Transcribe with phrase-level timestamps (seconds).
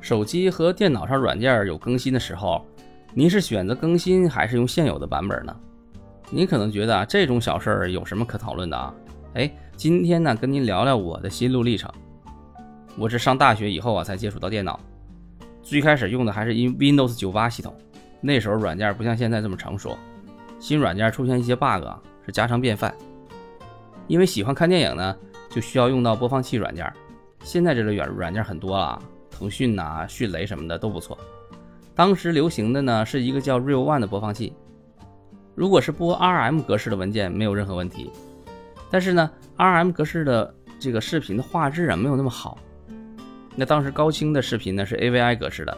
[0.00, 2.64] 手机和电脑上软件有更新的时候，
[3.12, 5.54] 您是选择更新还是用现有的版本呢？
[6.30, 8.94] 您可能觉得啊，这种小事儿有什么可讨论的啊？
[9.34, 11.90] 哎，今天呢，跟您聊聊我的心路历程。
[12.96, 14.80] 我是上大学以后啊才接触到电脑，
[15.62, 17.74] 最开始用的还是 Windows 九八系统，
[18.20, 19.98] 那时候软件不像现在这么成熟，
[20.58, 21.84] 新软件出现一些 bug
[22.24, 22.94] 是家常便饭。
[24.06, 25.16] 因为喜欢看电影呢，
[25.50, 26.90] 就需要用到播放器软件。
[27.42, 29.00] 现在这类软软件很多了。
[29.40, 31.16] 腾讯呐、迅雷什么的都不错。
[31.94, 34.52] 当时流行的呢是一个叫 Real One 的播放器，
[35.54, 38.10] 如果是播 RM 格式的文件没有任何问题，
[38.90, 42.58] 但是呢 RM 格式的这个视频的画质啊没有那么好。
[43.56, 45.76] 那当时高清的视频呢是 AVI 格式的，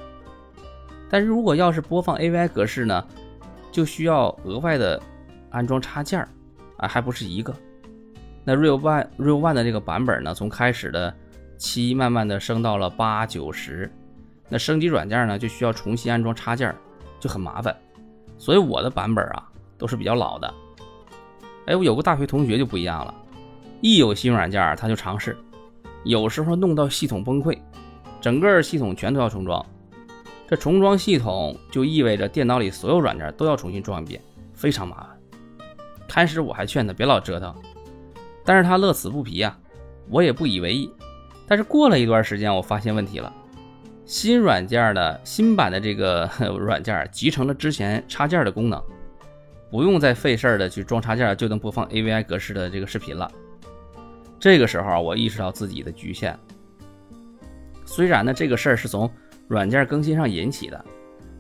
[1.09, 3.07] 但是如果要是播放 AVI 格式呢，
[3.71, 5.01] 就需要额外的
[5.51, 6.29] 安装插件儿
[6.79, 7.55] 啊，还不是一个。
[8.45, 11.15] 那 Real One Real One 的这个版本呢，从开始的
[11.63, 13.89] 七慢慢的升到了八九十，
[14.49, 16.75] 那升级软件呢就需要重新安装插件，
[17.21, 17.75] 就很麻烦。
[18.37, 20.55] 所以我的版本啊都是比较老的。
[21.67, 23.15] 哎，我有个大学同学就不一样了，
[23.81, 25.37] 一有新软件他就尝试，
[26.03, 27.57] 有时候弄到系统崩溃，
[28.21, 29.65] 整个系统全都要重装。
[30.49, 34.21] 这重装系统就意味着电脑里所有软件都要重新装一遍，
[34.53, 35.17] 非常麻烦。
[36.09, 37.55] 开始我还劝他别老折腾，
[38.45, 39.57] 但是他乐此不疲呀，
[40.09, 40.91] 我也不以为意。
[41.53, 43.31] 但是过了一段时间，我发现问题了。
[44.07, 46.27] 新软件的新版的这个
[46.59, 48.83] 软件集成了之前插件的功能，
[49.71, 53.31] 不用再费事的去装插件，就能播放 AVI 格式的这个视频了。
[54.41, 56.35] 这个时候我意识到自己的局限。
[57.85, 59.11] 虽然呢这个事儿是从
[59.47, 60.83] 软件更新上引起的，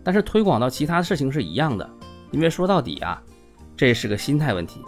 [0.05, 1.89] 但是推广到其他事情是一样的。
[2.33, 3.19] 因为说到底啊，
[3.75, 4.83] 这是个心态问题，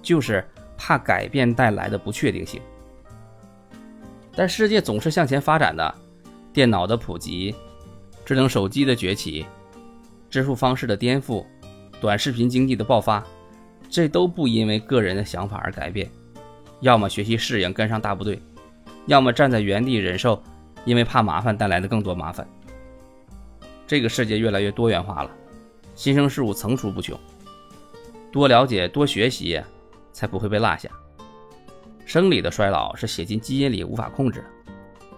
[0.00, 0.42] 就是
[0.78, 2.58] 怕改变带来的不确定性。
[4.36, 5.94] 但世界总是向前发展的，
[6.52, 7.54] 电脑的普及，
[8.22, 9.46] 智能手机的崛起，
[10.28, 11.42] 支付方式的颠覆，
[12.02, 13.24] 短视频经济的爆发，
[13.88, 16.10] 这都不因为个人的想法而改变，
[16.80, 18.38] 要么学习适应跟上大部队，
[19.06, 20.42] 要么站在原地忍受，
[20.84, 22.46] 因为怕麻烦带来的更多麻烦。
[23.86, 25.30] 这个世界越来越多元化了，
[25.94, 27.18] 新生事物层出不穷，
[28.30, 29.58] 多了解多学习，
[30.12, 30.90] 才不会被落下。
[32.06, 34.46] 生理的衰老是写进基因里无法控制的，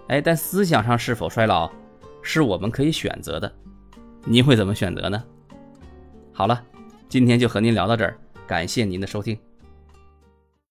[0.07, 1.71] 哎，但思想上是否衰老，
[2.23, 3.49] 是我们可以选择的。
[4.25, 5.23] 您会怎么选择呢？
[6.33, 6.61] 好了，
[7.07, 8.17] 今天就和您聊到这儿，
[8.47, 9.37] 感谢您的收听。